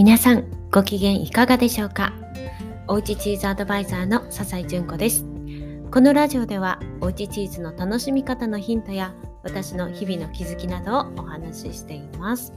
[0.00, 2.14] 皆さんご機嫌いかがでしょうか？
[2.88, 5.26] おうちチーズアドバイザーの笹井純子です。
[5.90, 9.12] このラジオではおうちチーズの楽しみ方のヒントや
[9.42, 12.54] 私の日々の気づきなどをお話ししています。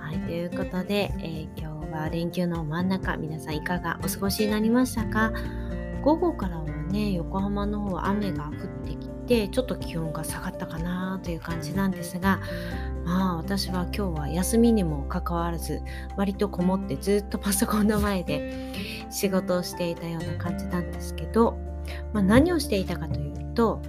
[0.00, 5.32] はいということで、えー、今日は連休の真ん中皆さんいかがお過ごしになりましたか？
[6.04, 8.54] 午後からはね横浜の方は雨が降っ
[8.86, 12.40] てきてちょっと気温が下がったかなという感じなんですが
[13.04, 15.82] まあ私は今日は休みにもかかわらず
[16.16, 18.72] 割とこもってずっとパソコンの前で
[19.10, 21.58] 仕事をしていたような感じなんですけど、
[22.12, 23.80] まあ、何をしていたかというと、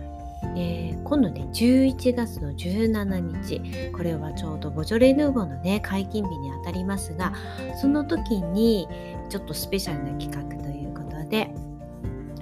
[0.55, 7.33] えー、今度ね11月の17日これはちょうどボジョレ・ヌーボーのね解禁日にあたりますが
[7.81, 8.87] その時に
[9.29, 11.49] ちょっとスペシャルな企画ということで、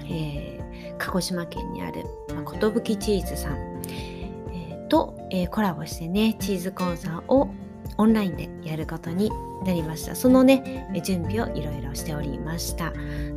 [0.05, 2.05] えー、鹿児島県にある、
[2.43, 7.49] まあ、寿チーズさんと、えー、コラボしてねチーズ講座を
[7.97, 9.31] オンラインでやることに
[9.65, 12.91] なりましたそのね準備をいろいろしておりました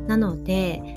[0.07, 0.95] なので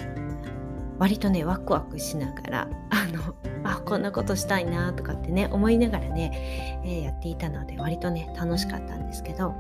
[0.98, 9.55] 割とねワクワクしながらあのあこんなことしたいなとかってね思いながらね、えー、やっていたので割とね楽しかったんですけど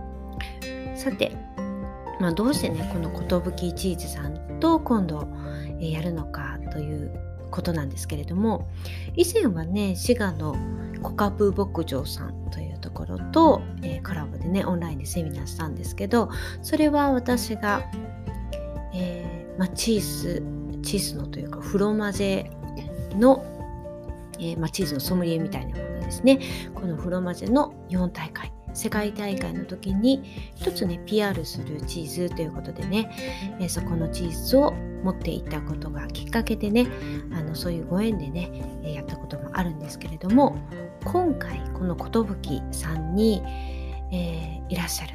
[0.94, 1.32] さて、
[2.20, 5.26] まあ、どうしてねこの寿チーズさんと今度、
[5.80, 8.68] え、やるのかということなんですけれども
[9.14, 10.56] 以前はね滋賀の
[11.02, 16.30] コカプ牧場さんというところと、えー、コラボでねオンラインでセミナーしたんですけど
[16.62, 17.84] それは私が、
[18.94, 20.42] えーまあ、チーズ
[20.82, 22.50] チーズのというかフロマゼ
[23.16, 23.44] の、
[24.38, 26.40] えーまあ、チーズのソムリエみたいなものですね。
[26.74, 28.52] このフロマゼの4大会。
[28.74, 33.10] 世界大会の時に一つね PR するチーズということでね、
[33.60, 36.86] え、そこのチーズを持っていたことがきっかけでね
[37.32, 38.50] あのそういうご縁でね、
[38.84, 40.56] えやったこともあるんですけれども
[41.04, 43.42] 今回この寿さんに、
[44.12, 45.14] えー、いらっしゃる、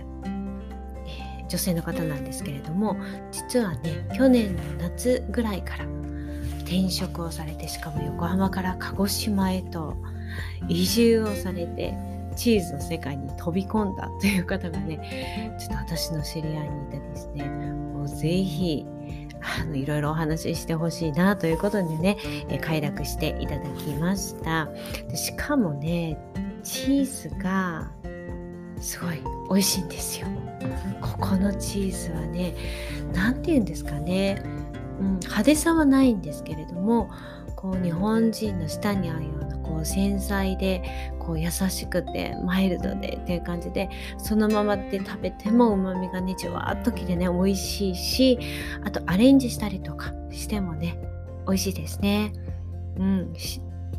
[1.06, 2.98] えー、女性の方なんですけれども
[3.32, 5.86] 実はね去年の夏ぐらいから
[6.62, 9.96] 転職をされてしかも横浜から鹿児島へと
[10.68, 11.94] 移住をされて
[12.36, 18.86] チーズの世界に飛び込んだという方がね ちょっと私の知り合いにいてですねもうぜひ
[19.60, 22.18] あのいろいろお話ししてほしいなということでね、
[22.50, 24.68] え快諾していただきました。
[25.08, 26.18] でしかもね
[26.64, 27.92] チーズが
[28.80, 30.28] すごい美味しいんですよ。
[31.02, 32.56] ここのチーズはね
[33.14, 34.42] 何て言うんですかね、
[35.00, 37.10] うん、派手さはないんですけれども
[37.56, 39.35] こう日本人の舌に合うよ
[39.86, 48.40] 繊細でこう優しくてマイルドでっていう感じでそのままで食べてもうまみがねじゅわっときてね美味しいし
[48.84, 50.98] あとアレンジしたりとかしてもね
[51.48, 52.34] 美味しいですね。
[52.98, 53.34] うん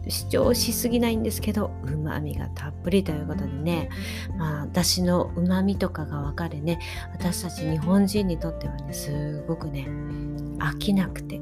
[0.08, 3.88] 主張しすぎないんですけどうまみがたっぷりということでね
[4.38, 6.78] まあ私のうまみとかがわかるね
[7.12, 9.88] 私たち日本人にとってはねすごくね
[10.58, 11.41] 飽きなくて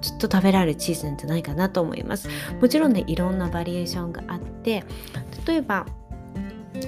[0.00, 2.28] ずっと食べられるチーズなんじゃないかなと思います。
[2.60, 4.84] もちろんねいろんなバリエーションがあって
[5.46, 5.86] 例えば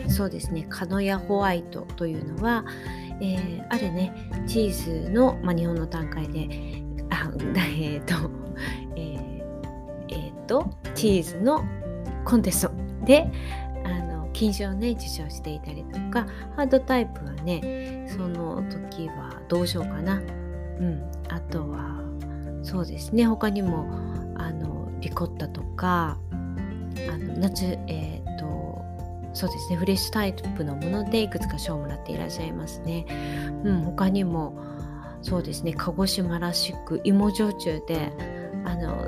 [0.08, 2.64] そうですねカノヤホワイトというのは、
[3.20, 4.12] えー、あるね
[4.46, 6.48] チーズの、まあ、日本の段階で
[7.10, 7.30] あ
[7.78, 8.30] えっ、ー、と
[8.96, 9.42] えー、
[10.08, 11.64] えー、とチーズの
[12.24, 12.72] コンテスト
[13.04, 13.30] で
[13.84, 20.20] あの金賞をね受賞していたりとかハードタイプはねその時はどうしようかな。
[20.78, 21.02] うん。
[21.28, 22.00] あとは
[22.62, 23.86] そうですね他にも
[24.36, 28.84] あのリコッタとかあの夏えっ、ー、と
[29.34, 33.06] そうですねフレッシュタイプのものでいくつか賞をもらっていらっしゃいますね。
[33.64, 34.54] うん、他にも
[35.22, 38.12] そうですね鹿児島らしく芋焼酎で
[38.64, 39.06] あの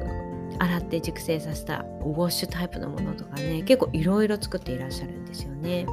[0.58, 5.86] 洗って熟成させたウォッシュタイプのものとかね結構いろいろ作っていらっしゃるんですよね。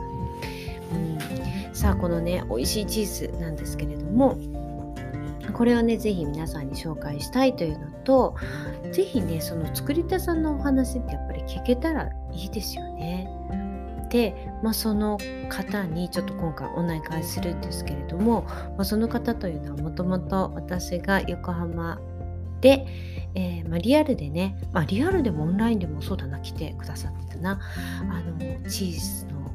[0.91, 4.37] うん、さあこのね美味しいチーズなんですけれども
[5.61, 8.35] これをね是非皆さんに紹介したいというのと
[8.91, 13.29] 是非ねその作り手さんのお話ってやっぱり聞けたらいいですよね。
[14.09, 15.19] で、まあ、その
[15.49, 18.41] 方にちょっと今回お願いするんですけれども、
[18.75, 22.01] まあ、その方というのはもともと私が横浜
[22.61, 22.87] で、
[23.35, 27.59] えー、まあ、リアルでね、まあ、リアルでもオンラインでもそうだな来てくださってたな
[28.09, 29.51] あのチーズの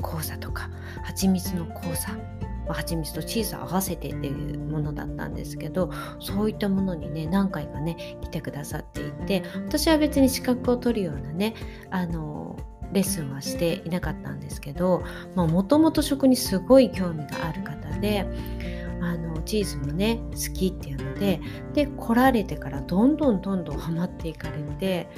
[0.00, 0.70] 講座とか
[1.02, 2.37] 蜂蜜の講座
[2.74, 11.54] 蜂蜜とチーズを合わせてっていうものだったんですけどそういったものにね何回かね来てくださっていて私は別に資格を取るようなね
[11.90, 12.58] あの
[12.92, 15.02] レッスンはしていなかったんですけど
[15.34, 18.26] もともと食にすごい興味がある方で
[19.00, 21.40] あのチーズもね好きっていうので
[21.74, 25.08] で来られてからどんどんどんどんハマっていかれて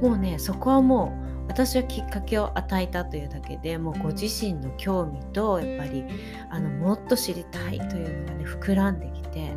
[0.00, 6.04] もうねそこはもう私はきっかけを与えたというだけでもうご自身の興味とやっぱり
[6.50, 9.54] あのもっと知りたいというのがね膨らんできて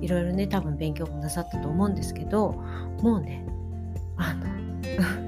[0.00, 2.52] いろいろね多分勉強もなさったと思うんですけど
[3.02, 3.44] もうね
[4.16, 5.25] あの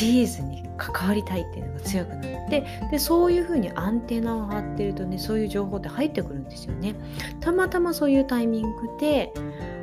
[0.00, 6.94] チーズに関わりたいっていうのが強くなってでそういうふうにアンテナを張ってるとねそういう情報って入ってくるんですよね。
[7.40, 9.30] たまたまそういうタイミングで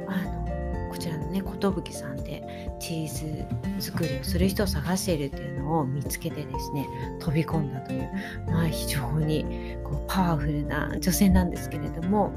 [0.08, 3.46] あのこちらのね寿さんでチー
[3.78, 6.88] ズ作りをする人を探しているっていうのを見つけてですね
[7.20, 8.10] 飛び込んだという、
[8.48, 12.34] まあ、非常にこうパワフルな女性なんですけれども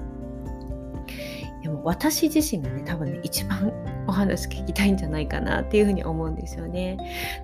[1.62, 3.73] でも私自身がね多分ね一番
[4.10, 6.98] お話聞きたいんじゃないかなっていうふうに思うんですよね。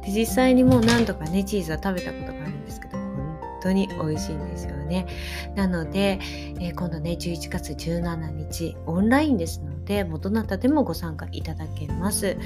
[0.05, 5.07] で実際にもう何度かねチーズは食べたことがあるんですけど本当に美味しいんですよね。
[5.55, 6.19] なので、
[6.61, 12.37] えー、今度ね11月17日オンラインですのでもうどなたでもご参加いただけます。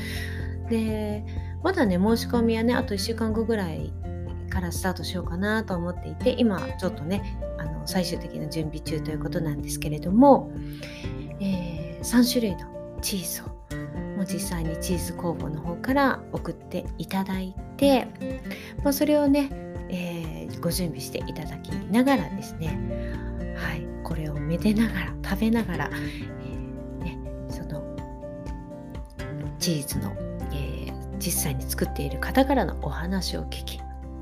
[0.69, 1.25] で
[1.63, 3.93] まだね申し込みはねあと1週間後ぐらい
[4.51, 10.51] からスタートしようかなと思っていて今ちょっとねあの最終的な準備中ということなんですけれども、
[11.41, 13.60] えー、3種類のチーズを
[14.21, 18.07] もう実際にチーズ工房の方から送っていただいて、
[18.85, 19.49] まあ、それをね、
[19.89, 22.79] えー、ご準備していただきながらですね、
[23.57, 27.19] はい、これをめでながら食べながら、えー、ね、
[27.49, 27.83] その
[29.59, 30.15] チーズの、
[30.53, 33.81] えー、実際に作っている方からのお話を聞き、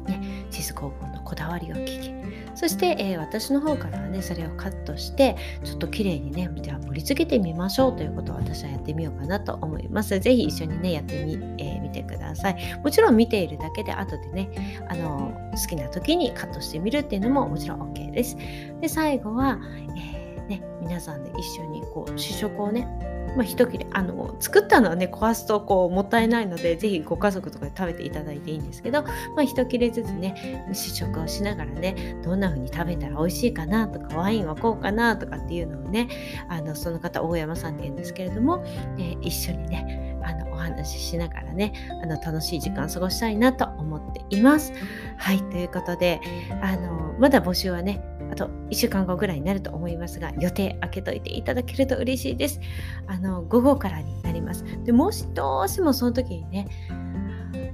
[0.09, 2.19] ね、チーズ工房のこだわりを聞き
[2.55, 10.19] そして、えー、私の方からはねそれをカットしてちょっと綺麗にねじゃあ盛り付けてみましょうということを私はやってみようかなと思います。
[10.19, 12.81] 是非一緒にねやってみ,、えー、見てください。
[12.83, 18.37] もちろん見ているだけで後でねあの好きな時にカットしてみるっていうのももちろん OK です。
[18.81, 19.61] で最後は、
[19.97, 22.89] えー、ね、皆さんで一緒にこう試食をね
[23.37, 36.09] まあ、一切れあの作ったのはね壊すとこうもったいないのでぜひご家族とかで食べていただいていいんですけど、まあ、一切れずつね試食をしながらねどんな風に食べたら美味しいかなとかワインはこうかなとかっていうのをね
[36.49, 38.65] あのその方大山さんって言うんですけれども、
[38.99, 41.73] えー、一緒にねあのお話ししながらね
[42.03, 44.73] あの楽しい時間を過ごしたいなと思っています。
[45.17, 46.21] はいということで
[46.61, 52.61] あのまだ募集はねあと1週間後ぐらいになると思いますが、予定開けといていただけると嬉しいです。
[53.07, 54.65] あの、午後からになります。
[54.85, 56.69] で、もしどうしてもその時にね、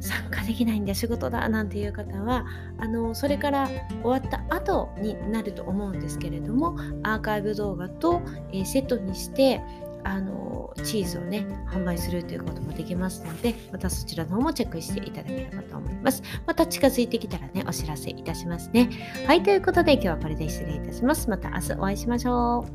[0.01, 2.45] 参加できないんで仕事だなんていう方は
[2.79, 3.69] あのそれから
[4.03, 8.21] 終わった後になると思うんですけれどもアーカイブ動画と、
[8.53, 9.63] えー、セットにして
[10.05, 16.23] あのチーズをね販売するということもできますのでまたそちらの方もチェックしていただければと思います。
[16.47, 18.91] また近づいてきたらねお知らせいたしますね。
[19.27, 21.29] はいということで今日はこれで失礼いたします。
[21.29, 22.67] また明日お会いしましょ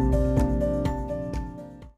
[0.00, 0.03] う。